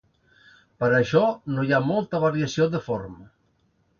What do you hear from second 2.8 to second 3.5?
forma.